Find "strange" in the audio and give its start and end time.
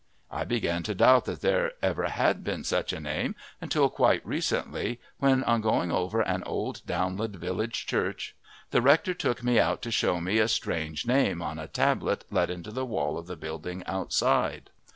10.47-11.05